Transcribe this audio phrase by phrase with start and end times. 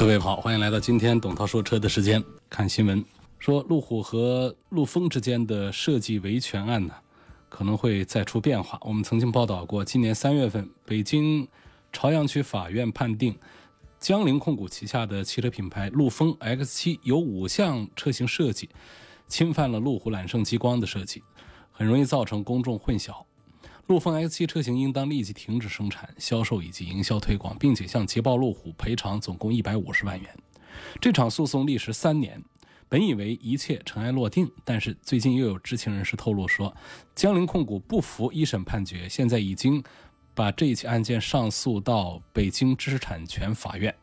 [0.00, 2.24] 各位好，欢迎来到今天董涛说车的时间。
[2.48, 3.04] 看新闻
[3.38, 6.94] 说，路虎和陆风之间的设计维权案呢，
[7.50, 8.80] 可能会再出变化。
[8.80, 11.46] 我们曾经报道过，今年三月份，北京
[11.92, 13.36] 朝阳区法院判定，
[13.98, 18.70] 江铃控股旗下的汽车品牌陆风 X 七有五项车型设计
[19.28, 21.22] 侵犯了路虎揽胜极光的设计，
[21.70, 23.14] 很容易造成公众混淆。
[23.86, 30.36] 陆风 X7 车型应当立即停止生产、销售以及营销推广，并且向捷豹路虎赔偿总共一百五十万元。
[31.00, 32.42] 这场诉讼历时三年，
[32.88, 36.74] 本以为一切尘埃落定，但是最近又有知情人士透露说，
[37.14, 39.82] 江铃控股不服一审判决，现在已经
[40.34, 43.94] 把这一起案件上诉到北京知识产权法院。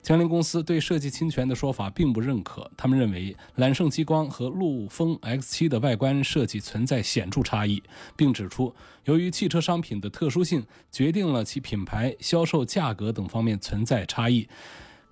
[0.00, 7.82] 江铃公司对设计侵权的说法并不认可，他们认为揽胜激光和陆风 X7 的外观设计存在显著差异，
[8.16, 14.48] 并指出，由于汽车商品的特殊性决定了其品牌、销售价格等方面存在差异，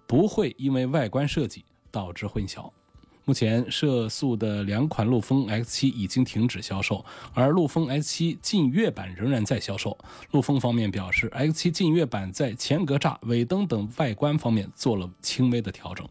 [0.07, 2.71] 不会因为外观设计导致混淆。
[3.27, 9.99] 目前涉诉的两款陆风 X7 已经停止销售，而陆风 X7 劲越版仍然在销售。
[10.31, 16.09] 陆风方面表示，X7 劲越版在前格栅、尾灯等外观方面做了轻微的调整。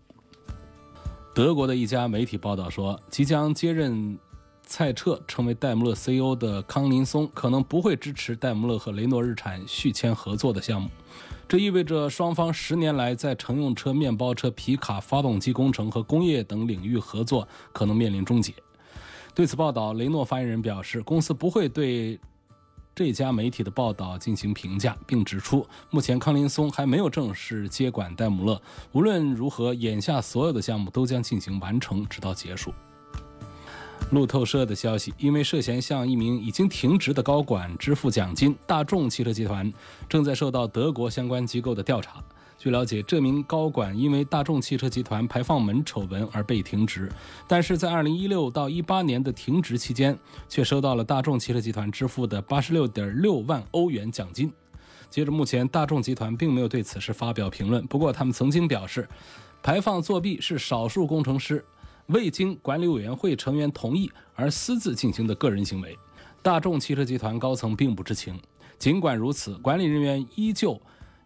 [1.34, 4.20] 德国的一家媒体报道说，即将接任
[4.66, 10.90] 蔡澈成为戴姆勒 CEO 的康林松可能不会支持戴姆勒和雷诺日产续签合作的项目。
[11.48, 18.52] 这意味着双方十年来在乘用车、面包车、皮卡、发动机工程和工业等领域合作可能面临终结。
[19.34, 22.20] 对此报道，雷诺发言人表示，公司不会对
[22.96, 28.60] 这家媒体的报道进行评价，并指出，目前康林松还没有正式接管戴姆勒。
[28.94, 32.74] 无论如何，眼下所有的项目都将进行完成，直到结束。
[34.12, 39.72] 路透社的消息，因为涉嫌向一名已经停职的高管支付奖金，大众汽车集团
[40.08, 42.24] 正在受到德国相关机构的调查。
[42.58, 47.12] 据了解，这名高管因为大众汽车集团排放门丑闻而被停职，
[47.48, 50.18] 但是在2016到18年的停职期间，
[50.48, 54.52] 却收到了大众汽车集团支付的86.6万欧元奖金。
[55.10, 57.86] 截至目前，大众集团并没有对此事发表评论。
[57.88, 59.08] 不过，他们曾经表示，
[59.62, 61.64] 排放作弊是少数工程师。
[62.08, 65.98] 未经管理委员会成员同意而私自进行的个人行为，
[66.42, 68.40] 大众汽车集团高层并不知情。
[68.78, 70.80] 尽管如此，管理人员依旧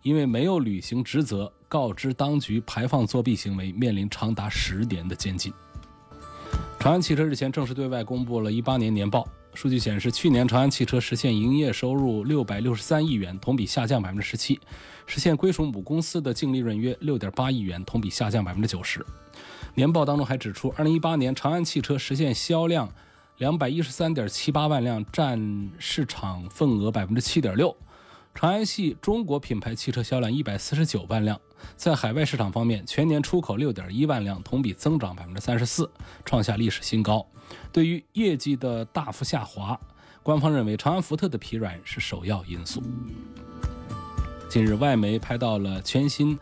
[0.03, 5.51] 因为没有履行职责，告知当局排放作弊行为，面临长达十年的监禁。
[6.79, 14.55] 长安汽车日前正式对外公布了一八年年报，数据显示，去年长安汽车实现营业收入六百六十三亿元，同比下降百分之十七；
[15.05, 19.05] 实现归属母公司的净利润约六点八亿元，同比下降百分之九十。
[19.75, 22.89] 年报当中还指出，二零一八年长安汽车实现销量
[23.38, 27.75] 两百一十三点七八万辆，占市场份额百分之七点六。
[28.35, 31.38] 长安系中国品牌汽车销量一百四十九万辆，
[31.75, 35.89] 在海外市场方面，全年出口六点一万辆，同比增长百分之三十四，
[36.23, 37.25] 创下历史新高。
[37.71, 39.79] 对于业绩的大幅下滑，
[40.23, 42.81] 官方认为长安福特的疲软是首要因素。
[44.49, 46.38] 近日，外媒拍到了全新。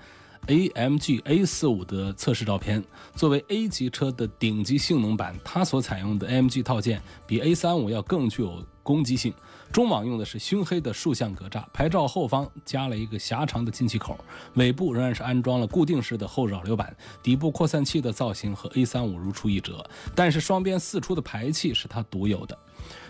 [0.47, 2.81] AMG A45 的测试照片，
[3.13, 9.33] 作为 A 级车的顶级性能版，它所采用的 AMG 套件比 A35 要更具有攻击性。
[9.71, 14.17] 中网用的是熏黑的竖向格栅，牌照后方加了一个狭长的进气口，
[14.55, 22.57] 尾部仍然是安装了固定式的后扰流板，底部扩散器的造型和 A35 如出一辙，但是双边四出的排气是它独有的。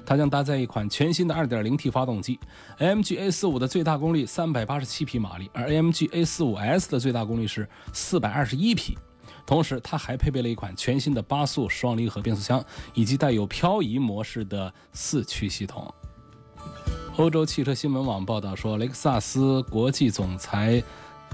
[0.06, 2.40] 它将搭载一款全新的 2.0T 发动机
[2.80, 8.98] ，AMG A45 的最大功率387匹马力，而 AMG A45S 的最大功率是421匹。
[9.46, 12.64] 同时，它还配备了一款全新的八速双离合变速箱，
[12.94, 15.94] 以及带有漂移模式的四驱系统。
[17.18, 20.82] 欧洲汽车新闻网报道说，雷克萨斯国际总裁。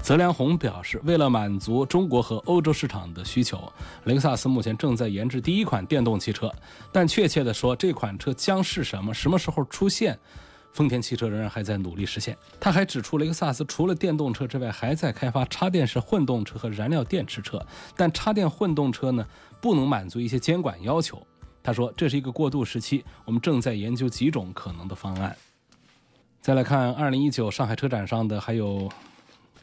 [0.02, 3.70] 泽良宏表示，为了满足中国和欧洲市场的需求，
[4.04, 6.50] 雷克萨斯目前正在研制第一款电动汽车。
[6.90, 10.18] 但确切地说，这款车将是什么、什么时候出现，
[10.72, 12.34] 丰田汽车仍然还在努力实现。
[12.58, 17.60] 他还指出，雷克萨斯除了电动车之外，还在开发插电式混动车和燃料电池车。
[17.94, 19.26] 但插电混动车呢，
[19.60, 21.24] 不能满足一些监管要求。
[21.62, 25.36] 他说，这是一个过渡时期，我们正在研究几种可能的方案。
[26.44, 28.92] 再来看，二零一九上海车展上的还有。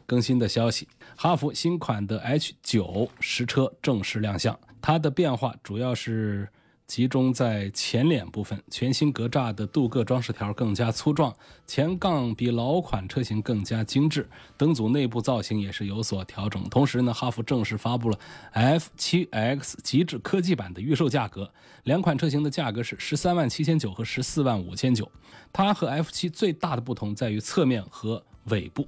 [0.07, 4.59] 更新的消息，哈弗新款的 H 九实车正式亮相。
[4.81, 6.49] 它的变化主要是
[6.91, 11.33] 集中在前脸部分，全新格栅的镀铬装饰条更加粗壮，
[11.65, 16.61] 前杠比老款车型更加精致，灯组内部造型也是有所调整。
[16.69, 18.19] 同时呢，哈弗正式发布了
[18.53, 21.49] F7X 极致科技版的预售价格，
[21.85, 25.09] 两款车型的价格是十三万七千九和十四万五千九。
[25.53, 28.85] 它和 F7 最大的不同在于侧面和尾部。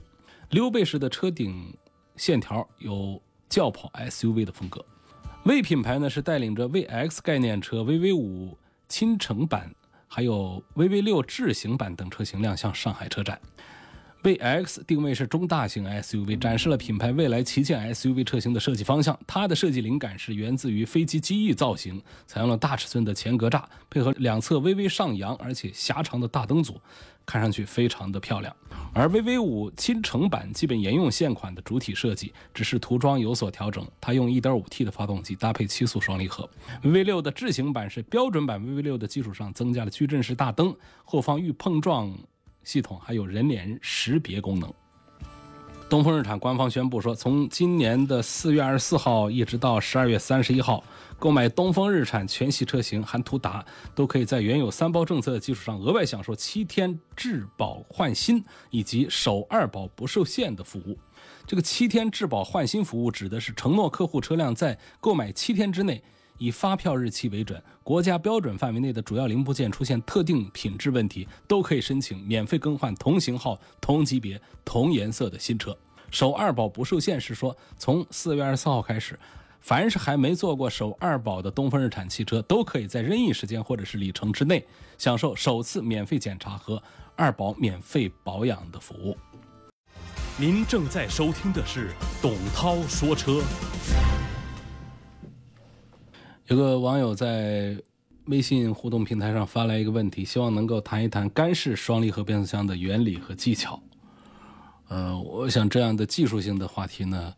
[0.50, 1.74] 溜背式的车顶
[2.18, 4.84] 线条有轿跑 SUV 的风格。
[5.46, 8.58] 魏品牌呢是带领着 VX 概念车、VV 五
[8.88, 9.70] 倾城版，
[10.08, 13.38] 还有 VV 六智行版等车型亮相上海车展。
[14.24, 19.20] VX 定位是中大型 SUV，展示了品牌未来旗舰 SUV 车型的设计方向。
[19.28, 26.80] 它的设计灵感是源自于飞机机翼造型，采用了大尺寸的前格栅，配合两侧微微上扬而且狭长的大灯组，
[27.26, 28.56] 看上去非常的漂亮。
[28.94, 33.86] 而 VV 五倾城版基本沿用现款的主体设计，只是涂装有所调整。
[34.00, 36.50] 它用 1.5T 的发动机搭配七速双离合。
[36.82, 40.74] VV 六的智行版是标准版 VV 六的基础上增加了矩阵式大灯，
[41.04, 42.18] 后方预碰撞。
[42.64, 44.74] 系统还有人脸识别功能。
[45.90, 50.84] 东风日产官方宣布说，从今年的四月二十四号一直到十二月三十一号，
[51.20, 53.64] 购买东风日产全系车型含途达，
[53.94, 60.98] 都可以在原有三包政策的基础上，额外享受七天质保换新以及首二保不受限的服务。
[61.46, 66.02] 这个七天质保换新服务指的是承诺客户车辆在购买七天之内。
[66.44, 75.74] 以发票日期为准，国家标准范围内的主要零部件出现特定品质问题，都可以申请免费更换同型号、同级别、同颜色的新车。
[76.12, 79.18] 首二保不受限是说，从四月二十四号开始，
[79.62, 84.68] 凡是还没做过首二保的东风日产汽车，都可以在任意时间或者是里程之内，
[84.98, 86.84] 享受首次免费检查和
[87.16, 89.18] 二保免费保养的服务。
[90.38, 91.92] 您正在收听的是
[92.22, 93.42] 董涛说车。
[96.48, 97.78] 有个网友在
[98.26, 103.82] 微信互动平台上发来一个问题，希望能够谈一谈干式双离合变速箱的原理和技巧。
[104.90, 107.34] 呃，我想这样的技术性的话题呢，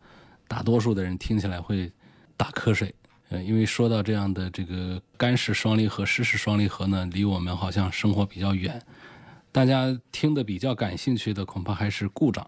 [0.48, 1.92] 大多数的人听起来会
[2.36, 2.94] 打瞌睡。
[3.30, 8.82] 呃，因为说到这样的这个干式双离合、湿式双离合呢，离我们好像生活比较远。
[9.52, 12.46] 大家听得比较感兴趣的，恐怕还是故障。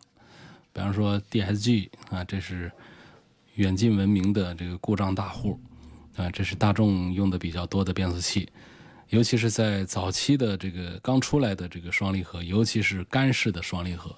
[0.74, 2.72] 比方说 DSG 啊，这是
[3.54, 5.60] 远近闻名的这个故障大户。
[6.18, 8.50] 啊，这是大众用的比较多的变速器，
[9.10, 14.14] 尤其是在早期的这个刚出来的这个双离合，尤其是干式的双离合，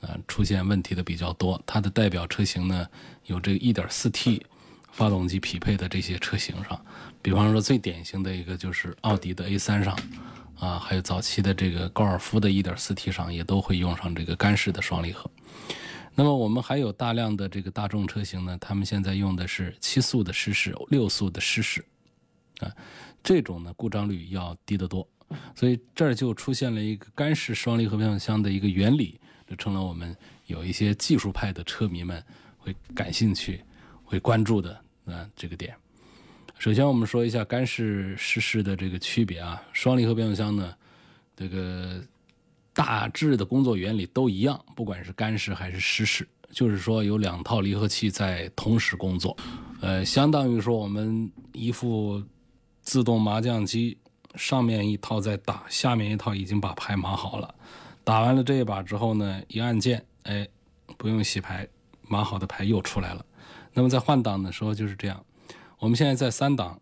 [0.00, 1.62] 啊，出现问题的比较多。
[1.66, 2.88] 它的代表车型呢，
[3.26, 4.40] 有这个 1.4T
[4.90, 6.82] 发动机匹配的这些车型上，
[7.20, 9.98] 比方说最典型的一个就是奥迪的 A3 上，
[10.58, 15.30] 啊，还有早期的这个高尔夫的 1.4T 上也都会用上这个干式的双离合。
[16.16, 21.84] 那么我们还有大量的这个大众车型呢，他们现在用的是七速的湿式、六速的湿式，
[22.60, 22.70] 啊，
[23.22, 25.04] 这种呢故障率要低得多，
[25.56, 30.16] 所以这儿就出现了一个干式双离合变速箱的一个原理，就成了我们
[30.46, 32.22] 有一些技术派的车迷们
[32.58, 33.60] 会感兴趣、
[34.04, 35.74] 会关注的啊这个点。
[36.58, 40.74] 首先我们说一下干式湿式的这个区别啊，双离合变速箱呢，
[41.36, 42.00] 这个。
[42.74, 49.36] 大致的工作原理都一样，不管是干式还是湿式，就是说有两套离合器在同时工作，
[49.80, 52.20] 呃，相当于说我们一副
[52.82, 53.96] 自动麻将机，
[54.34, 57.54] 上面一套在打，下面一套已经把牌码好了，
[58.02, 60.46] 打完了这一把之后呢，一按键，哎，
[60.98, 61.66] 不用洗牌，
[62.02, 63.24] 码好的牌又出来了。
[63.72, 65.24] 那么在换挡的时候就是这样，
[65.78, 66.80] 我们现在在三档，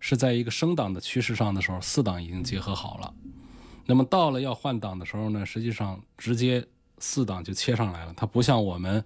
[0.00, 3.14] 是在一个升档的趋势上的时候，四档已经结合好了。
[3.86, 6.66] 那么到了要换挡的时候呢，实际上直接
[6.98, 8.12] 四档就切上来了。
[8.16, 9.02] 它不像我们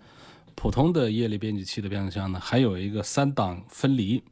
[0.55, 4.23] 普通的液力变矩器的变速箱呢，还有一个三档分离，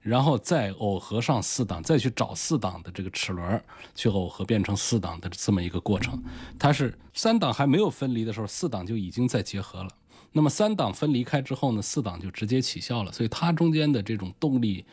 [0.00, 6.20] 然后再耦合上四档，再去找四档的这个齿轮去耦合变成四档的这么一个过程。
[6.58, 9.90] 它是三档还没有分离的时候，四档就已经在结合了。
[10.32, 13.12] 那么三档分离开之后呢，四档就直接起效了。
[13.12, 14.84] 所以它中间的这种动力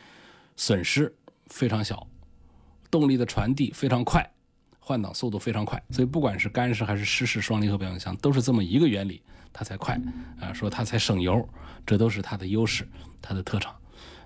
[0.54, 1.12] 损失
[1.46, 2.06] 非常小，
[2.90, 4.30] 动力的传递非常快。
[4.90, 9.96] 换挡速度非常快，所以不管是干式还是湿式双离合变速箱，都是这么一个原理，它才快
[10.40, 11.48] 啊，说它才省油，
[11.86, 12.84] 这都是它的优势，
[13.22, 13.72] 它的特长。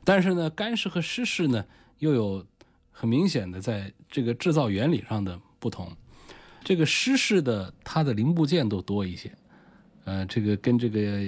[0.05, 1.63] 但是呢，干式和湿式呢，
[1.99, 2.43] 又有
[2.91, 5.95] 很明显的在这个制造原理上的不同。
[6.63, 9.31] 这个湿式的它的零部件都多一些，
[10.07, 11.21] 呃，这个跟这个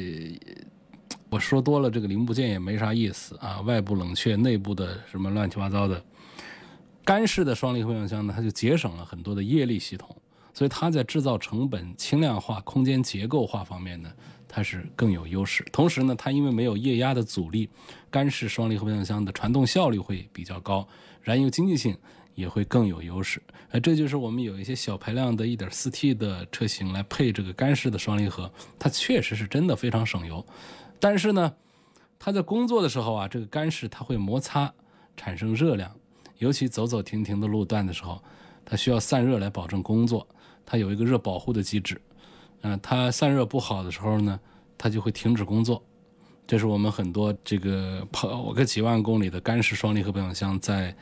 [1.28, 6.02] 我说多了，这个零部件也没啥意思啊，外部冷却，内部的什么乱七八糟的。
[7.06, 10.14] 干式的双离合变速箱呢，它就节省了很多的液力系统，
[10.52, 14.12] 所以它在制造成本、轻量化、空间结构化方面呢，
[14.48, 15.64] 它是更有优势。
[15.72, 17.70] 同时呢，它因为没有液压的阻力，
[18.10, 20.84] 干式双离合变速箱的传动效率会比较高，
[21.22, 21.96] 燃油经济性
[22.34, 23.40] 也会更有优势。
[23.70, 30.44] 哎，这就是我们有一些小排量的 1.4T 的车型来配这个干式的双离合，它确实是真的非常省油。
[30.98, 31.54] 但是呢，
[32.18, 34.74] 它在工作的时候啊，这个干式它会摩擦
[35.16, 35.94] 产生热量，
[36.38, 38.22] 尤其走走停停的路段的时候，
[38.64, 40.26] 它需要散热来保证工作。
[40.64, 42.00] 它有一个热保护的机制，
[42.62, 44.38] 嗯，它散热不好的时候呢，
[44.76, 45.82] 它就会停止工作。
[46.46, 50.94] 这是我们很多这个跑个几万公里的干式双离合变速箱，在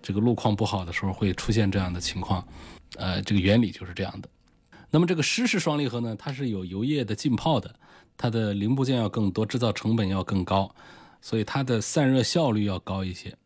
[0.00, 2.46] 这个路况不好的时候会出现这样的情况。
[2.96, 4.28] 呃，这个原理就是这样的。
[4.90, 7.74] 那么这个湿式双离合呢，它是有油液的浸泡的，
[8.16, 10.72] 它的零部件要更多，制造成本要更高，
[11.20, 13.36] 所以它的散热效率要高一些。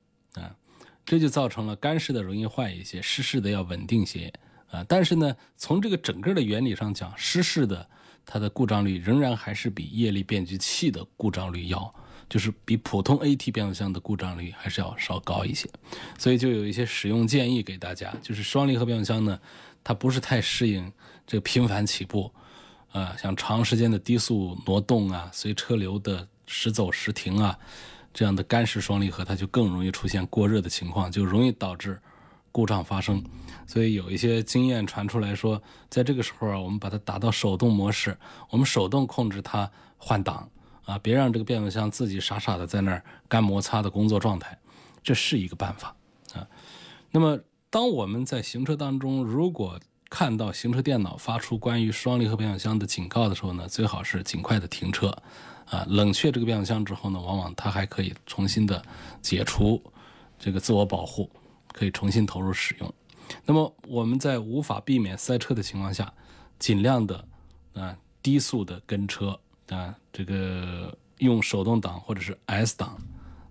[1.04, 4.32] 这就造成了干式的容易坏一些，湿式的要稳定些。
[4.70, 7.86] 啊，但是呢，从这个整个的原理上讲，湿式的
[8.24, 11.94] 它的故障率仍然还是比液力变矩器的故障率要，
[12.26, 15.68] 就是比普通 AT 变速箱的故障率还是要稍高一些。
[16.18, 19.38] 所以就有一些使用建议给大家，就是双离合变速箱呢，
[19.84, 20.90] 它不是太适应
[21.26, 22.32] 这个频繁起步，
[22.92, 27.58] 啊，像长时间的低速挪动啊，随车流的时走时停啊，
[28.12, 32.00] 这样的干式双离合，它就更容易出现过热的情况，就容易导致。
[32.54, 33.24] 故障发生，
[33.66, 38.14] 所以有一些经验传出来说，在这个时候啊，我们把它打到手动模式，
[38.50, 40.46] 我们手动控制它换挡
[40.84, 44.58] 啊，别让这个变速箱自己傻傻的在那儿干摩擦的工作状态，
[45.02, 45.96] 这是一个办法
[46.34, 46.46] 啊。
[47.10, 47.38] 那么，
[47.70, 55.16] 当我们在行车当中，如果看到行车电脑发出关于双离合变速箱的警告的时候呢，最好是尽快的停车
[55.66, 58.82] 啊，冷却这个变速箱之后呢，往往它还可以重新的
[59.20, 59.82] 解除
[60.38, 61.30] 这个自我保护。
[61.74, 62.94] 可以重新投入使用。
[63.46, 66.12] 那么我们在无法避免塞车的情况下，
[66.58, 67.26] 尽量的
[67.72, 69.40] 啊低速的跟车
[69.70, 72.98] 啊，这个用手动挡或者是 S 档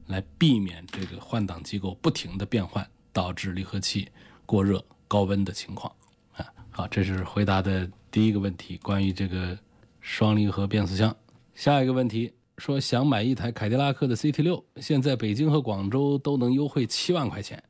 [0.06, 4.08] 来避免这个换挡机构不停的变换，导致离合器
[4.46, 5.92] 过热高温的情况
[6.34, 6.46] 啊。
[6.70, 9.58] 好，这是回答的第一个问题，关于这个
[10.00, 11.16] 双离合变速箱。
[11.62, 17.64] 下一个问题说想买一台凯迪拉克的 CT 六，现在北京和广州都能优惠七万块钱。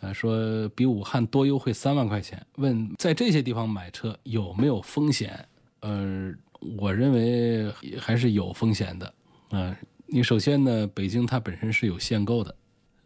[0.00, 2.46] 呃，说比武汉多优惠三万块钱。
[2.56, 5.48] 问在这些地方买车有没有风险？
[5.80, 6.30] 呃，
[6.76, 9.14] 我认为还是有风险的。
[9.48, 12.54] 嗯，你首先呢，北京它本身是有限购的。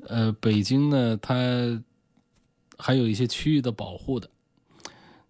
[0.08, 1.80] 呃，北京呢，它
[2.76, 4.28] 还有一些区域的保护的。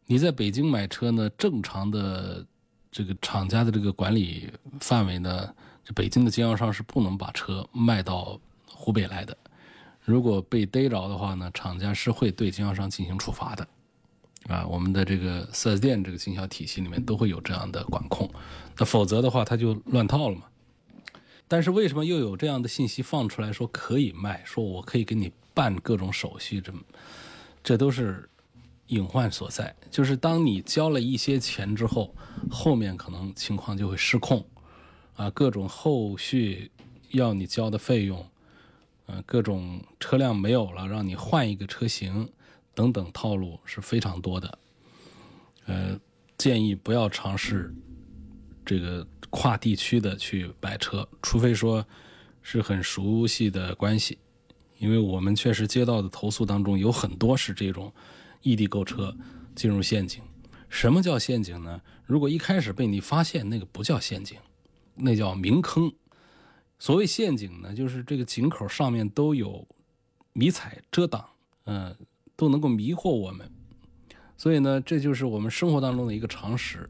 [0.07, 2.47] 你在北京买车呢，正常的
[2.91, 5.55] 这个厂家的这个管理范围呢，
[5.85, 9.37] 这北京的经销商是不能把车卖到湖北来的。
[10.03, 13.69] 如果被逮着的话呢，厂家是会对经销商进行处罚的，
[14.49, 18.29] 啊，我们的这个四 S 店这个经销体系里面都会有这样的管控，
[18.77, 20.43] 那否则的话他就乱套了嘛。
[21.47, 26.73] 但是为什么又有这样的信息放出来说可以卖，说我可以给你办各种手续，这
[27.63, 28.29] 这都是
[28.91, 29.75] 隐患所在。
[29.91, 32.15] 就是当你交了一些钱之后，
[32.49, 34.47] 后面可能情况就会失控，
[35.15, 36.71] 啊，各种后续
[37.11, 38.25] 要你交的费用。
[39.07, 42.31] 呃，各种车辆没有了，让你换一个车型，
[42.75, 44.59] 等等套路是非常多的。
[45.67, 45.99] 呃，
[46.39, 47.75] 建议不要尝试
[48.65, 51.85] 这个跨地区的去买车，除非说
[52.41, 54.17] 是很熟悉的关系。
[54.79, 57.93] 因为我们确实接到的投诉当中有很多是这种
[58.43, 59.17] 异地购车
[59.55, 60.23] 进入陷阱。
[60.69, 61.81] 什么叫陷阱呢？
[62.05, 64.39] 如果一开始被你发现，那个不叫陷阱，
[64.95, 65.93] 那叫明坑。
[66.79, 69.67] 所谓陷阱呢，就是这个井口上面都有
[70.33, 71.29] 迷彩遮挡，
[71.65, 71.95] 嗯，
[72.37, 73.51] 都能够迷惑我们。
[74.37, 76.89] 所以呢，这就是我们生活当中的一个常识。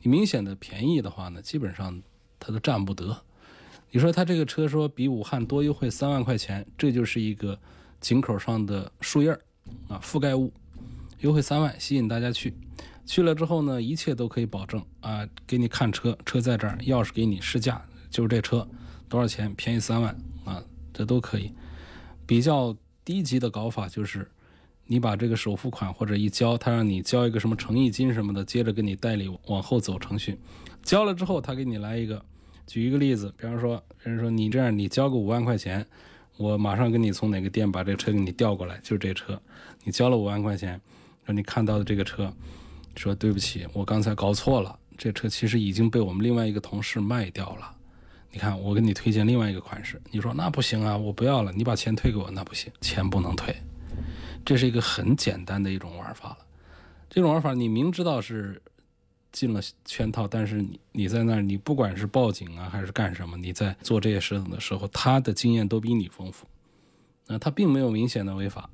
[0.00, 2.02] 你明显的便宜的话呢，基本上
[2.40, 3.16] 它都占不得。
[3.90, 7.58] 你说他这个车说比武汉多优惠三万块钱，这就是一个
[8.00, 9.40] 井口上的树叶儿
[9.88, 10.52] 啊，覆盖物，
[11.20, 12.54] 优惠三万，吸引大家去。
[13.04, 18.68] 去了之后呢，一切都可以保证啊，给你看车，车在这儿，钥匙给你试驾，就是这车。
[19.08, 19.54] 多少钱？
[19.54, 21.50] 便宜三万啊，这都可以。
[22.26, 24.30] 比较低级的搞法就是，
[24.84, 30.38] 你把这个首付款或者一交，他让你交一个什么诚意金什么的，接着给你代理往后走程序。
[30.82, 32.22] 交了之后，他给你来一个，
[32.66, 35.86] 举一个例子，比方说，人说你这样，你交个五万块钱，
[36.36, 39.40] 我马上跟你从哪个店把这车给你调过来，就是这车。
[39.84, 40.78] 你交了五万块钱，
[41.28, 42.32] 说你看到的这个车，
[42.96, 47.70] 说对不起，我刚才搞错了，这车其实已经被我们另外一个同事卖掉了。
[48.32, 53.54] 你看，我给你推荐另外一个款式，你说那不行啊，我不要了，你把钱退给我，那不行，钱不能退，
[54.42, 56.38] 这是一个很简单的一种玩法了。
[57.10, 58.58] 这种玩法你明知道是
[59.30, 66.46] 进了圈套，但是你你在那儿，你不管是报警啊还是干什么，你在做这些事情的时候，他的经验都比你丰富，
[67.26, 68.70] 那他并没有明显的违法，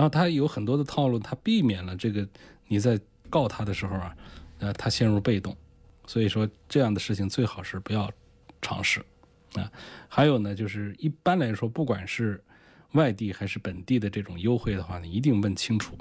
[0.00, 2.26] 然后他有很多的套路，他避免了这个
[2.68, 4.16] 你在告他的时候啊，
[4.58, 5.54] 呃，他陷入被动，
[6.06, 8.10] 所以说这样的事情最好是不要
[8.62, 9.04] 尝试
[9.56, 9.70] 啊。
[10.08, 12.42] 还有呢，就是一般来说，不管是
[12.92, 15.94] 外地还是本地的这种优惠的话，你一定问清楚。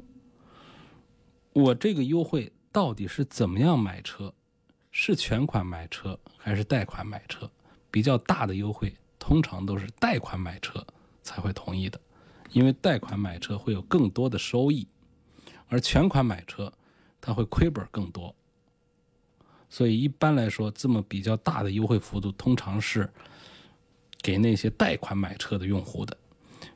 [1.51, 4.33] 我这个优惠到底是怎么样买车？
[4.91, 7.51] 是全款买车还是贷款买车？
[7.91, 10.87] 比较大的优惠通常都是贷款买车
[11.21, 11.99] 才会同意的，
[12.51, 14.87] 因为贷款买车会有更多的收益，
[15.67, 16.71] 而全款买车
[17.21, 18.33] 它会亏本更多。
[19.69, 23.07] 所以一般来说，这么比较大的优惠幅度通常是
[24.21, 26.17] 给那些贷款买车的用户的。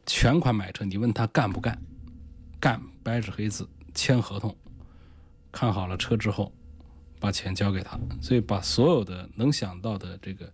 [0.06, 1.82] 全款买车，你问他干不干？
[2.60, 4.56] 干，白纸黑字签合同。
[5.52, 6.54] 看好了车之后，
[7.20, 10.52] 把钱交给他，所以把所有的能想到的这个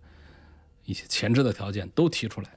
[0.84, 2.56] 一些前置的条件都提出来。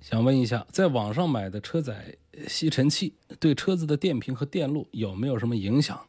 [0.00, 2.16] 想问一下，在网上买的车载
[2.48, 6.00] 吸尘器对车子的电瓶和电路有没有什么影响？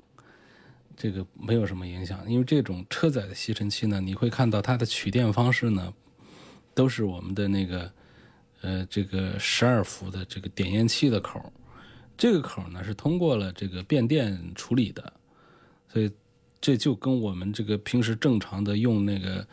[0.96, 5.94] 这个没有什么影响，因为这种车载的吸尘器呢，你会看到它的取电方式呢，
[6.74, 7.92] 都是我们的那个
[8.62, 11.52] 呃这个十二伏的这个点烟器的口。
[12.18, 15.12] 这个口呢是通过了这个变电处理的，
[15.92, 16.12] 所以
[16.60, 19.48] 这就跟我们这个平时正常的用那个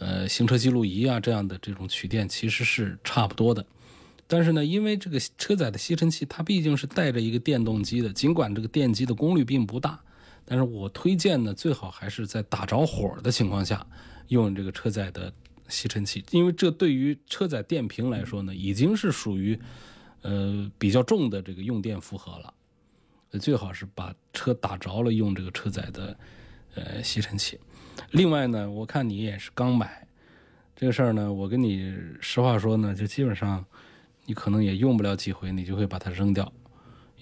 [0.00, 3.64] 呃行车记录仪啊这样的这种取电其实是差不多的。
[4.28, 9.98] 但是呢，因为这个车载的吸尘器它毕竟是带着一个电动机的，尽管这个电机的功率并不大，
[10.44, 13.84] 但是我推荐呢最好还是在打着火的情况下
[14.28, 15.32] 用这个车载的
[15.66, 19.58] 吸尘器，因为这对于车载电瓶来说呢已经是属于。
[20.22, 22.52] 呃，比较重的这个用电负荷了，
[23.38, 26.18] 最好是把车打着了用这个车载的
[26.74, 27.56] 呃吸尘器。
[28.10, 30.04] 另外呢，我看你也是刚买
[30.74, 33.64] 这个事儿呢，我跟你实话说呢，就基本上
[34.28, 36.52] 你可能也用不了几回，你就会把它扔掉，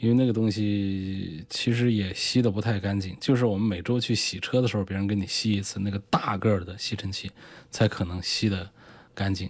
[0.01, 3.17] 因为那个东西其实也吸的不太干净。
[3.21, 7.31] 就是我们每周去洗车的时候，别人给你吸一次那个大个儿的吸尘器，
[7.71, 8.69] 才可能吸的
[9.15, 9.49] 干净。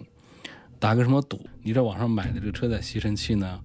[0.77, 1.43] 打个什么赌？
[1.63, 3.59] 你在网上买的这个车载吸尘器呢？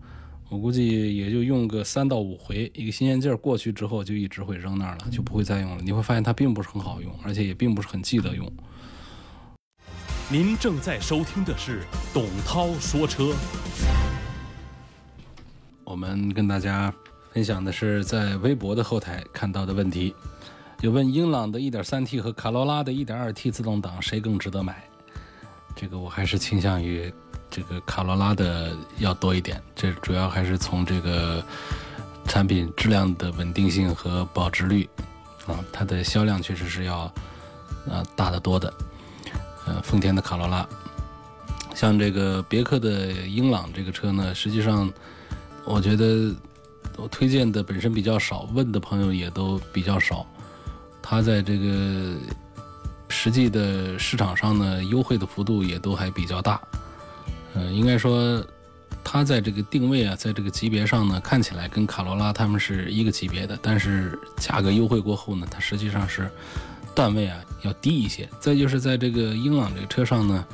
[0.49, 5.83] 我估计也就用个三到五回，一个新鲜劲儿过去之后，就一直会扔那儿了，就不会再用了。
[5.83, 8.51] 你会发现它并不是很好用，而且也并不是很记得用。
[10.31, 11.83] 您正在收听的是
[12.15, 13.35] 董涛说车。
[15.85, 16.93] 我们跟大家
[17.33, 20.15] 分享的是在微博的后台看到的问题，
[20.81, 24.83] 有问英朗的 1.3T 和卡罗拉的 1.2T 自动挡谁更值得买？
[25.77, 27.13] 这个我还是倾向于
[27.51, 31.45] 这个卡罗拉的要多一点，这主要还是从这个
[32.27, 34.89] 产品质量的稳定性和保值率
[35.47, 37.01] 啊，它的销量确实是要
[37.91, 38.73] 啊大得多的。
[39.67, 40.67] 呃，丰田的卡罗拉，
[41.75, 44.93] 像这个别克的英朗这个车呢，实际上
[45.65, 46.35] 我觉得
[46.97, 50.27] 我推荐的本身比较少，问的朋友也都比较少，
[51.03, 52.15] 它在这个。
[53.15, 56.59] 实际的市场上呢，优惠的幅度也都还比较大。
[57.53, 58.43] 嗯，应该说，
[59.05, 66.31] 它在这个定位啊，在这个级别上呢，看起来跟卡罗拉他们是一个级别的，但是价格优惠过后呢，它实际上是
[66.95, 68.29] 段位啊要低一些。
[68.41, 70.47] 再就是在这个英朗这个车上呢，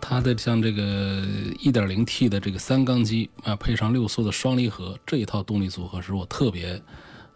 [0.00, 1.22] 它的像这个
[1.62, 6.80] 1.0T 的这个三缸机啊，配上六速的双离合这一套动力组合，是我特别。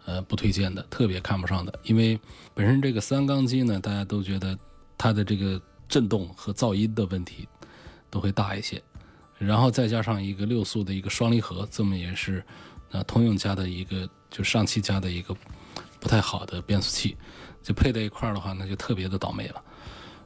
[0.07, 2.19] 呃，不推荐的，特别看不上的，因为
[2.53, 4.55] 本身这个三缸机呢，大家都觉得
[4.99, 7.47] 它的这个震动和噪音的问题
[8.11, 8.79] 都会大一些，
[9.39, 12.43] 然后再加上一个六速的一个双离合，这么也是
[12.91, 15.35] 啊通用家的一个就上汽家的一个
[16.05, 17.17] 不太好的变速器，
[17.63, 19.59] 就配在一块儿的话，那就特别的倒霉了。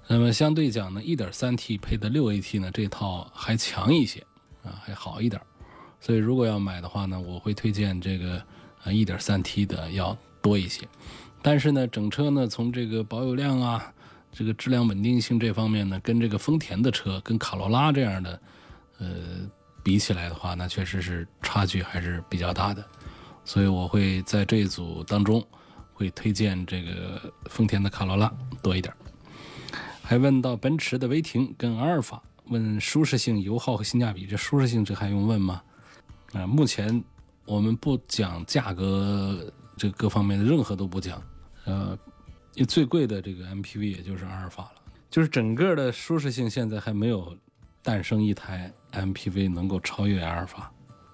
[0.10, 4.20] 那么相对讲呢，1.3T 配的 6AT 呢，这套还强一些
[4.62, 5.42] 啊，还好一点。
[6.02, 8.44] 所以如果要买的话呢，我会推荐这个。
[8.82, 10.88] 啊，一点三 T 的要多一些，
[11.42, 13.94] 但是呢，整车呢，从这个保有量啊，
[14.32, 18.42] 这个质量稳定性这方面呢，跟这个丰田的车，跟卡罗拉这样的，
[19.00, 19.08] 呃，
[19.84, 22.82] 比起来的话，那确实是差距还是比较大的，
[23.44, 25.46] 所以我会在这一组当中
[26.00, 28.34] 会推荐这个丰田的卡罗拉
[28.64, 28.94] 多一点。
[30.02, 35.62] 还问到奔驰的威霆跟阿尔法，问舒适性、油耗和性价比，这舒适性这还用问吗？
[36.32, 37.04] 啊，目前。
[37.46, 41.20] 我们不讲价格，这各方面的任何都不讲，
[41.66, 41.98] 呃，
[42.68, 44.74] 最贵的这个 MPV 也就是阿尔法了，
[45.10, 47.36] 就是整个的舒适性现在还没有
[47.82, 50.72] 诞生一台 MPV 能够超越阿尔法，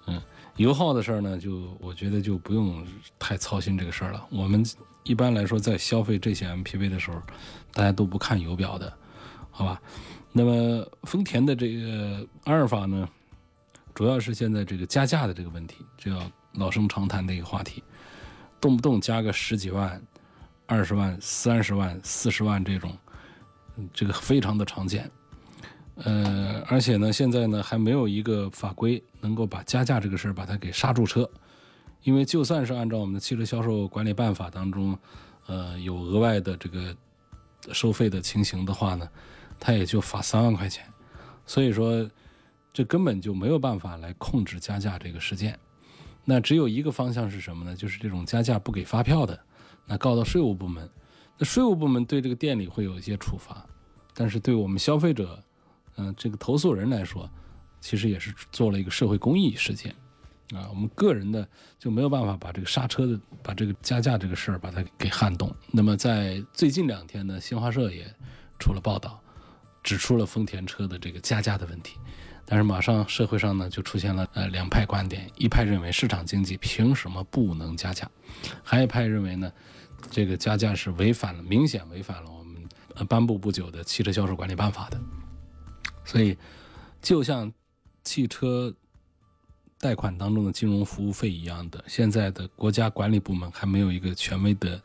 [0.08, 0.20] 嗯，
[0.56, 2.86] 油耗的事儿呢，就我觉得就不用
[3.18, 4.26] 太操心这个事儿了。
[4.30, 4.64] 我们
[5.04, 7.20] 一般来说在消费这些 MPV 的时候，
[7.72, 8.92] 大家都不看油表的，
[9.50, 9.80] 好吧？
[10.32, 13.08] 那么丰田的这个阿尔法呢，
[13.94, 17.82] 主要是现在这个加价的这个问题，这要老生常谈的一个话题，
[18.60, 20.02] 动不动加个十几万、
[20.66, 22.96] 二十万、三十万、四十万这种，
[23.92, 25.10] 这个非常的常见。
[26.04, 31.28] 呃，而且呢，现在呢还没有一个法规能够把加价这个事儿把它给刹住车，
[32.02, 34.96] 因为就算是按照我们的汽车销售管理办法当中，
[35.46, 36.94] 呃，有额外的这个
[37.72, 39.08] 收费的情形的话呢，
[39.58, 40.84] 它也就罚三万块钱，
[41.46, 42.06] 所以说
[42.74, 45.58] 这根本就没有办法来控制加价这个事件。
[46.26, 47.74] 那只有一个方向是什么呢？
[47.74, 49.40] 就是这种加价不给发票的，
[49.86, 50.86] 那告到税务部门，
[51.38, 53.64] 那税务部门对这个店里会有一些处罚，
[54.12, 55.42] 但是对我们消费者。
[55.96, 57.28] 嗯，这个投诉人来说，
[57.80, 59.94] 其实也是做了一个社会公益事件，
[60.54, 61.46] 啊，我们个人的
[61.78, 65.54] 就没有办法把这个刹车的、把这个加价这个事儿把它给撼动。
[65.70, 68.06] 那么在最近两天呢，新华社也
[68.58, 69.20] 出了报道，
[69.82, 71.96] 指出了丰田车的这个加价的问题。
[72.48, 78.08] 但是马上社会上呢就出现了呃两派观点，一派认为市场经济凭什么不能加价，
[78.62, 79.52] 还有一派认为呢，
[80.10, 82.56] 这个加价是违反了明显违反了我们
[82.94, 85.00] 呃颁布不久的汽车销售管理办法的。
[86.06, 86.38] 所以，
[87.02, 87.52] 就像
[88.02, 88.72] 汽车
[89.78, 94.80] 贷款当中的金融服务费一样的，现在的国家管理部门还没有一个权威的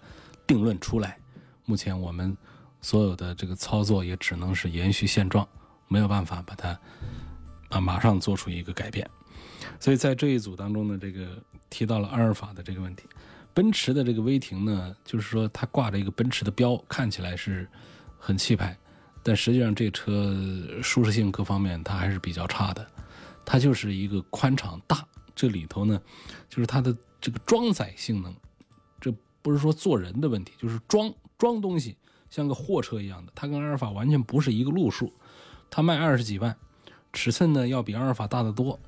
[0.45, 1.17] 定论出来。
[1.63, 2.35] 目前我们
[2.81, 5.47] 所有的这个操作也只能是延续现状，
[5.87, 6.77] 没有办法把它
[7.69, 9.09] 啊马上做出一个改变。
[9.79, 13.03] 所以在这一组当中呢，这个提到了阿尔法的这个问题，
[13.53, 17.69] 奔驰的这个威霆呢，就是说它挂着一个奔驰的标，看起来是
[18.17, 18.75] 很气派。
[19.23, 20.35] 但实际上，这车
[20.81, 22.85] 舒适性各方面它还是比较差的。
[23.45, 25.05] 它就是一个宽敞大，
[25.35, 25.99] 这里头呢，
[26.49, 28.33] 就是它的这个装载性能，
[28.99, 31.97] 这不是说坐人的问题，就是装装东西
[32.29, 33.31] 像个货车一样的。
[33.35, 35.11] 它跟阿尔法完全不是一个路数。
[35.69, 36.55] 它卖二十几万，
[37.13, 38.79] 尺寸呢要比阿尔法大得多，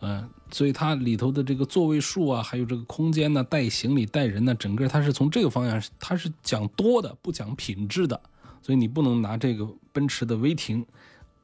[0.00, 8.20] 嗯，所以它里头的这个座位数啊，还有这个空间呢，带行李带人呢，整个它是从这个方向，它是讲多的，不讲品质的。
[8.62, 10.84] 所以你不能拿这个奔驰的威霆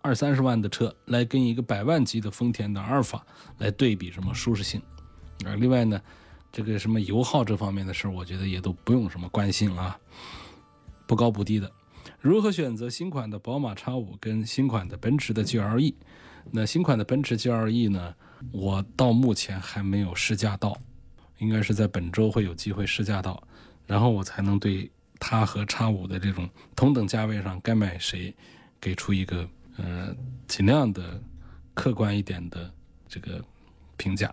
[0.03, 3.25] 二三十万的车来跟一个百万级的丰田的阿尔法
[3.59, 4.81] 来对比什么舒适性
[5.47, 5.55] 啊？
[5.57, 6.01] 另外呢，
[6.53, 9.99] 这个什么油耗这方面的事，我觉得也都不用什么关心啊，
[11.07, 11.71] 不高不低的。
[12.21, 15.95] 如何选择新款的宝马 X5 跟新款的奔驰的 GLE？
[16.51, 18.15] 那新款的奔驰 GLE 呢，
[18.53, 20.79] 我到目前还没有试驾到，
[21.39, 23.43] 应该是在本周会有机会试驾到，
[23.87, 24.91] 然后我才能对。
[25.19, 28.35] 它和叉五的这种同等价位上该买谁，
[28.81, 30.15] 给出一个呃
[30.47, 31.21] 尽量的
[31.73, 32.71] 客观一点的
[33.09, 33.43] 这个
[33.97, 34.33] 评价。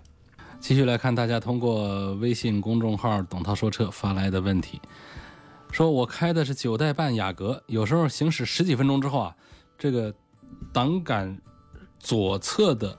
[0.59, 4.79] 继续来看大家通过微信公众号“董涛说车”发来的问题，
[5.71, 9.35] 说我开的是九代半雅阁，有时候行驶十几分钟之后啊，
[9.77, 10.13] 这个
[10.71, 11.35] 挡杆
[11.99, 12.97] 左侧的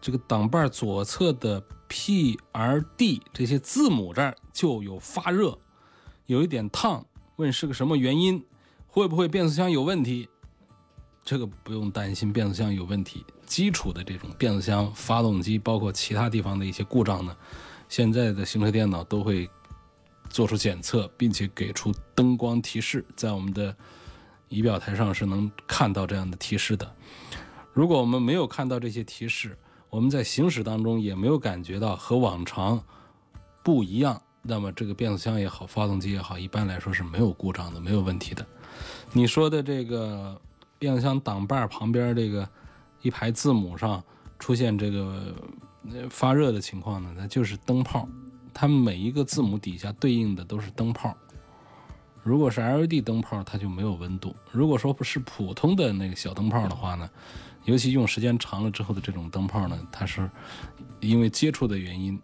[0.00, 5.58] 这个挡把左侧的 P、R、D 这些字母这儿就有发热。
[6.26, 7.04] 有一点烫，
[7.36, 8.44] 问是个什么原因？
[8.88, 10.28] 会不会变速箱有问题？
[11.24, 13.24] 这个不用担心，变速箱有问题。
[13.46, 17.36] 基础的这种变速箱、发动机，包括其他地方的一些故障呢，
[17.88, 19.48] 现在的行车电脑都会
[20.28, 23.76] 做出检测，并且给出灯光提示，在我们的
[24.48, 26.92] 仪表台上是能看到这样的提示的。
[27.72, 29.56] 如果我们没有看到这些提示，
[29.90, 32.82] 我们在行驶当中也没有感觉到和往常
[33.62, 34.20] 不一样。
[34.48, 38.46] 那么这个变速箱也好，发动机也好，一般来说是没有故障的，没有问题的。
[39.12, 40.40] 你说的这个
[40.78, 42.48] 变速箱挡把旁边这个
[43.02, 44.02] 一排字母上
[44.38, 45.34] 出现这个
[46.10, 48.08] 发热的情况呢，那就是灯泡，
[48.52, 51.16] 它每一个字母底下对应的都是灯泡。
[52.22, 57.08] 如果是 LED 灯泡，它就没有温度；如果说不是普通的那个小灯泡的话呢，
[57.64, 60.28] 尤其用时间长了之后的这种灯泡呢，它是
[61.00, 62.20] 因为接触的原因。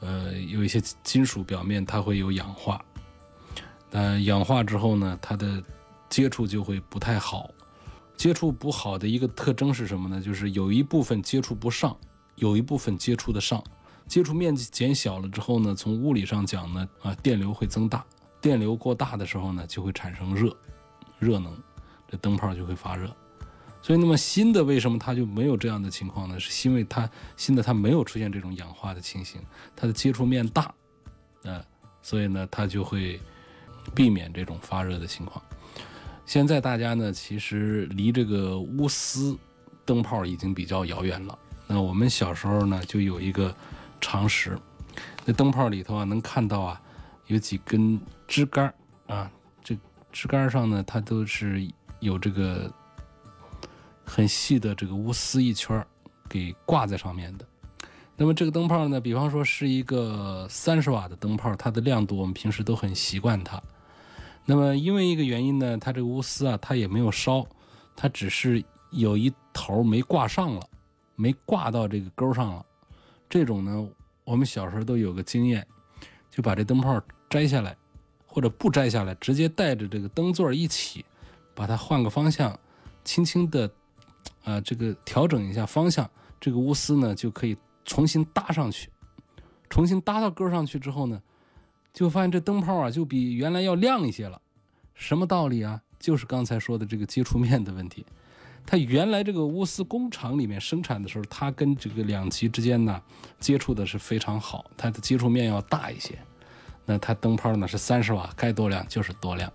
[0.00, 2.84] 呃，有一些金属表面它会有氧化，
[3.90, 5.62] 呃，氧化之后呢，它的
[6.08, 7.50] 接触就会不太好。
[8.16, 10.20] 接触不好的一个特征是什么呢？
[10.20, 11.96] 就是有一部分接触不上，
[12.36, 13.62] 有一部分接触得上。
[14.06, 18.04] 接触面积减小了之后呢，从物理上讲呢，啊，电流会增大。
[18.40, 20.54] 电流过大的时候呢，就会产生热，
[21.18, 21.56] 热能，
[22.06, 23.10] 这灯泡就会发热。
[23.84, 26.40] 所以，那么新的为什么它就没有这样的情况呢？
[26.40, 29.38] 是因为它新的它没有出现这种氧化的情形，
[29.76, 30.74] 它的接触面大，
[31.42, 31.62] 呃，
[32.00, 33.20] 所以呢，它就会
[33.94, 35.44] 避免这种发热的情况。
[36.24, 39.36] 现在大家呢，其实离这个钨丝
[39.84, 43.54] 灯泡已经比较遥远了，那我们小时候呢，就有一个
[44.00, 44.58] 常识，
[45.26, 46.80] 那灯泡里头啊，能看到啊，
[47.26, 48.72] 有几根支杆
[49.08, 49.30] 啊，
[49.62, 49.76] 这
[50.10, 51.68] 支杆上呢，它都是
[52.00, 52.72] 有这个
[54.04, 55.84] 很细的这个钨丝一圈
[56.28, 57.46] 给挂在上面的。
[58.16, 63.60] 那么这个灯泡呢，比方说是一个三十瓦的灯泡，它的亮度我们平时都很习惯它。
[64.44, 67.44] 那么因为一个原因呢，它这个钨丝啊，它也没有烧，
[67.96, 70.62] 它只是有一头没挂上了，
[71.16, 72.64] 没挂到这个钩上了。
[73.28, 73.88] 这种呢，
[74.22, 75.66] 我们小时候都有个经验，
[76.30, 77.76] 就把这灯泡摘下来，
[78.26, 81.04] 或者不摘下来，直接带着这个灯座一起，
[81.52, 82.56] 把它换个方向，
[83.02, 83.68] 轻轻的，
[84.44, 86.08] 啊，这个调整一下方向，
[86.40, 87.56] 这个钨丝呢就可以。
[87.86, 88.88] 重新搭上去，
[89.68, 91.20] 重新搭到钩上去之后呢，
[91.92, 94.40] 就发现这灯泡啊就比原来要亮一些了。
[94.94, 95.78] 什么道理啊？
[96.00, 98.06] 就是刚才说的这个接触面的问题。
[98.64, 103.02] 它原来这个钨丝工厂里面生产的时候，它跟这个两极之间呢
[103.38, 106.18] 接触的是非常好，它的接触面要大一些。
[106.86, 109.52] 那它灯泡呢是三十瓦，该多亮就是多亮。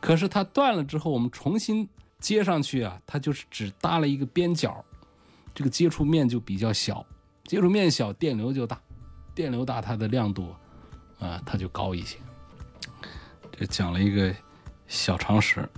[0.00, 1.86] 可是它断了之后，我们重新
[2.18, 4.84] 接上去啊，它就是只搭了一个边角，
[5.54, 7.04] 这个接触面就比较小。
[7.44, 8.80] 接触面小，电流就大，
[9.34, 10.54] 电流大，它的亮度
[11.18, 12.18] 啊，它就高一些。
[13.52, 14.34] 这讲了一个
[14.86, 15.68] 小常识，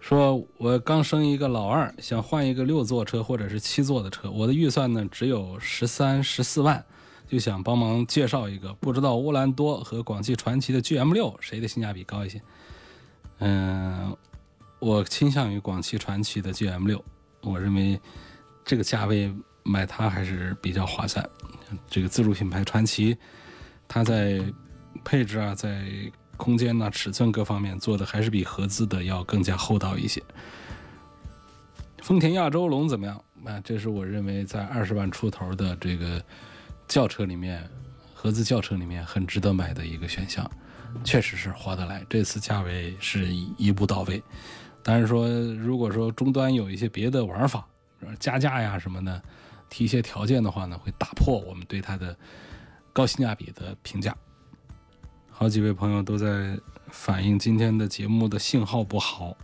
[0.00, 6.84] 说我刚生一个老二，想换一个六座车或者是七座的车，我的预算呢只有十三十四万，
[7.28, 12.42] 就想帮忙介绍一个，不知道乌兰多和广汽传祺的 GM 六谁的性价比高一些？
[13.38, 14.14] 嗯，
[14.80, 17.04] 我倾向于广汽传祺的 GM 六，
[17.42, 18.00] 我认为
[18.64, 19.32] 这个价位。
[19.62, 21.24] 买它还是比较划算。
[21.86, 23.16] 这个自主品牌传祺，
[23.86, 24.42] 它在
[25.04, 25.84] 配置啊，在
[26.38, 30.20] 空间呐、尺寸各方面做的还是比合资的要更加厚道一些。
[32.02, 33.22] 丰田亚洲龙怎么样？
[33.44, 36.20] 啊，这是我认为在二十万出头的这个
[36.88, 37.62] 轿车里面，
[38.14, 40.50] 合资轿车里面很值得买的一个选项，
[41.04, 42.04] 确实是划得来。
[42.08, 43.26] 这次价位是
[43.58, 44.20] 一步到位。
[44.82, 47.66] 但是说，如果说终端有一些别的玩法，
[48.18, 49.22] 加价呀什么的。
[49.72, 52.16] 提一些条件的话呢，会打破我们对它的
[52.92, 54.12] 高性价比的评价。
[55.30, 56.58] 好几位朋友都在
[56.90, 59.36] 反映今天的节目的信号不好，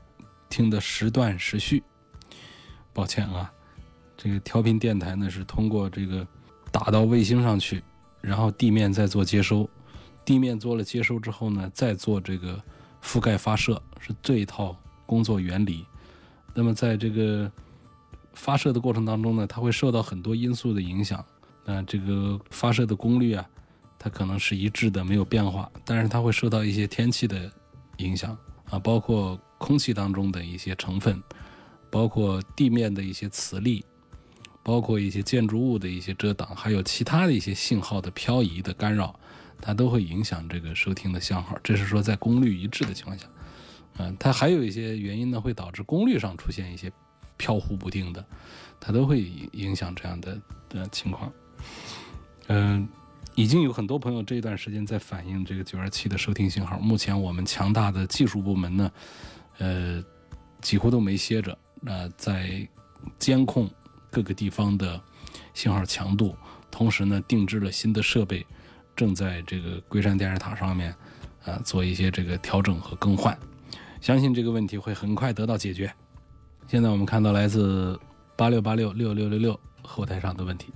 [0.49, 1.81] 听的时断时续。
[2.93, 3.53] 抱歉啊，
[4.17, 6.27] 这个调频电台呢是通过这个
[6.73, 7.81] 打到卫星上去，
[8.21, 9.71] 然后地面再做接收，
[10.25, 12.61] 地面做了接收之后呢，再做这个
[13.01, 15.87] 覆盖发射，是这一套工作原理。
[16.53, 17.51] 那么在这个。
[18.39, 21.25] 发射的过程当中呢，它会受到很多因素的影响。
[21.65, 23.49] 那这个发射的功率啊，
[23.99, 25.73] 它可能是一致的，没有变化。
[25.87, 27.51] 但是它会受到一些天气的
[27.97, 28.37] 影响
[28.69, 31.19] 啊，包括空气当中的一些成分，
[31.91, 33.83] 包括地面的一些磁力，
[34.63, 39.19] 包括一些建筑物的一些遮挡，还有其他的一些信号的漂移的干扰，
[39.63, 41.59] 它都会影响这个收听的信号。
[41.65, 43.27] 这是说在功率一致的情况下，
[43.99, 46.93] 嗯，它还有一些原因呢，会导致功率上出现一些。
[47.39, 48.25] 飘忽不定的，
[48.81, 49.21] 它都会
[49.53, 51.31] 影响这样的的情况。
[52.47, 52.89] 嗯，
[53.35, 56.79] 已经有很多朋友这一段时间在反映这个九二七的收听信号。
[56.79, 58.93] 目前我们强大的技术部门呢，
[59.59, 60.03] 呃，
[60.63, 62.67] 几乎都没歇着，呃，在
[63.19, 63.71] 监控
[64.11, 64.99] 各个地方的
[65.53, 66.35] 信号强度，
[66.71, 68.47] 同时呢，定制了新的设备，
[68.97, 70.95] 正在这个龟山电视塔上面
[71.45, 73.39] 啊做一些这个调整和更换。
[74.07, 75.93] 相信这个问题会很快得到解决。
[76.69, 77.99] 现在我们看到来自
[78.37, 80.73] 八六八六六六六六后台上的问题，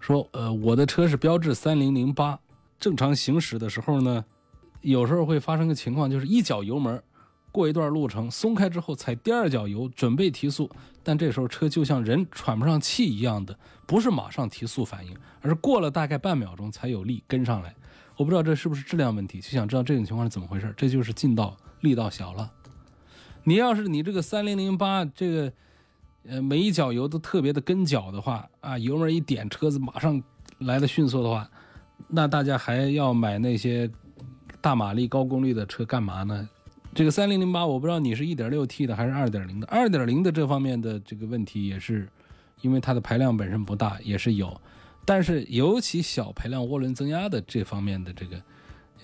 [0.00, 2.36] 说，呃，我的车是标致三零零八，
[2.80, 4.24] 正常行驶的时候呢，
[4.80, 7.00] 有时候会发生个情况，就是一脚油门，
[7.52, 10.68] 过一段路程松开之后踩第二脚油准备提速，
[11.04, 13.56] 但这时候车就像人喘不上气一样的，
[13.86, 17.72] 不是马上提速反应，而是过了大概半秒钟才有力跟上来。
[18.16, 22.50] 我不知道这是不是质量问题，就想知道这种情况是怎么回事，这就是劲道力道小了。
[23.44, 25.52] 你要是你这个三零零八这个，
[26.26, 30.22] 呃，每一脚油都特别的跟脚的话啊，油门一点，车子马上
[30.58, 31.48] 来的迅速的话，
[32.08, 33.90] 那大家还要买那些
[34.60, 36.48] 大马力、高功率的车干嘛呢？
[36.94, 39.66] 这个三零零八，我不知道你是一点六 T 的还是二点零的。
[39.66, 42.08] 二点零的这方面的这个问题也是，
[42.62, 44.58] 因为它的排量本身不大，也是有。
[45.04, 48.40] 但是尤其小排量涡轮增压的这方面的这个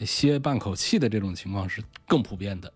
[0.07, 2.73] 歇半口气的这种情况是更普遍的。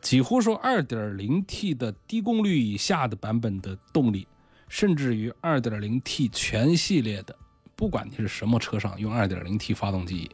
[0.00, 4.26] 几乎说，2.0T 的低功率以下的版本的动力，
[4.68, 7.36] 甚至于 2.0T 全系列的，
[7.76, 10.30] 不管你是什么车上用 2.0T 发动机，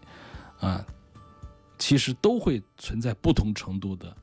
[0.60, 0.84] 啊，
[1.78, 4.16] 其实都会存在不同程度的，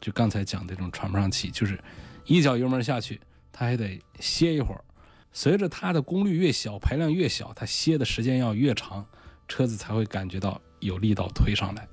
[0.00, 1.78] 就刚才讲的这种喘不上气，就是
[2.24, 3.20] 一脚油门下去，
[3.52, 4.84] 它还得歇一会儿，
[5.32, 9.06] 随着它的功率越小，排量越小，它歇的时间要越长，
[9.46, 11.86] 车子才会感觉到有力道推上来。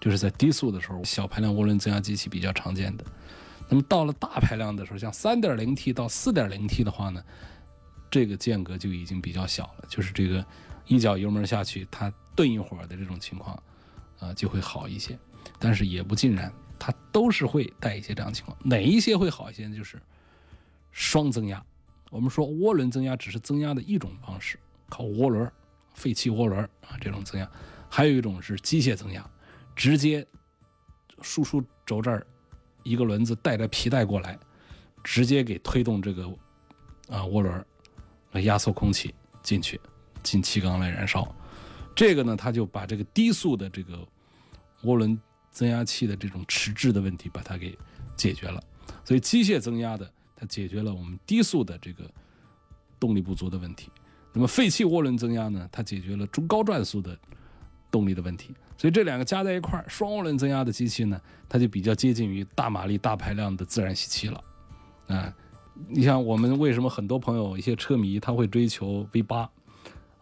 [0.00, 3.04] 就是在低速的时候，小排量涡轮增压机器比较常见的。
[3.68, 7.22] 那么到了大排量的时候，像 3.0T 到 4.0T 的话呢，
[8.10, 10.44] 这个间隔就已经比较小了，就是这个
[10.86, 13.62] 一脚油门下去，它顿一会儿的这种情况，
[14.18, 15.18] 啊，就会好一些。
[15.58, 18.56] 但是也不尽然，它都是会带一些这样的情况。
[18.64, 19.76] 哪一些会好一些呢？
[19.76, 20.00] 就是
[20.92, 21.62] 双增压。
[22.10, 24.58] 我们说涡轮增压只是增压的一种方式，
[24.88, 25.50] 靠涡轮、
[25.92, 27.46] 废气涡轮啊这种增压。
[27.90, 29.30] 还有一种是机械增压，
[29.78, 30.26] 直接
[31.22, 32.26] 输出轴这儿
[32.82, 34.36] 一个轮子带着皮带过来，
[35.04, 36.26] 直接给推动这个
[37.08, 37.64] 啊涡轮
[38.32, 39.80] 来压缩空气进去，
[40.24, 41.32] 进气缸来燃烧。
[41.94, 44.06] 这个呢，它就把这个低速的这个
[44.82, 45.16] 涡轮
[45.52, 47.78] 增压器的这种迟滞的问题把它给
[48.16, 48.60] 解决了。
[49.04, 50.12] 所以机械增压的。
[50.40, 52.08] 它解决了我们低速的这个
[53.00, 53.90] 动力不足的问题，
[54.32, 55.68] 那么废气涡轮增压呢？
[55.72, 57.18] 它解决了中高转速的
[57.90, 58.54] 动力的问题。
[58.78, 64.44] 所以这两个加在一块儿，双涡轮增压的机器呢，它就比较接近于大马力、大排量的自然吸气了。
[65.08, 65.30] 啊，
[65.88, 69.40] 你像我们为什么很多朋友、一些车迷他会追求 V 八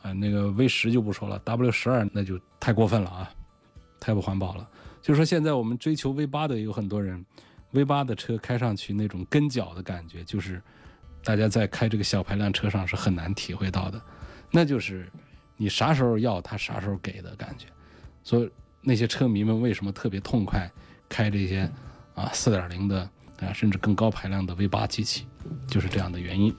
[0.02, 0.12] 啊？
[0.12, 3.30] 那个 V 十就不说了，W 十二那就太过分了啊，
[4.00, 4.68] 太不环保了。
[5.00, 7.24] 就是说现在我们追求 V 八的有很多人。
[7.72, 10.62] V 八的车开上去那种跟脚的感觉，就是
[11.22, 14.00] 大家在开这个小排量车上是很难体会到的。
[14.50, 15.10] 那就是
[15.58, 17.66] 你啥时候要它啥时候给的感觉。
[18.26, 18.50] 所以
[18.82, 20.68] 那些车迷们为什么特别痛快
[21.08, 21.70] 开这些
[22.16, 23.08] 啊四点零的
[23.38, 25.24] 啊甚至更高排量的 V 八机器，
[25.68, 26.52] 就是这样的原因。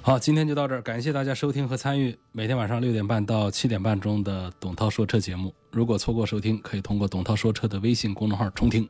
[0.00, 5.52] 好，今天就到这儿，感谢大家收听和参与每天晚上六点半到七点半钟的董涛说车节目。
[5.72, 8.88] 如果错过收听，可以通过董涛说车的微信公众号重听。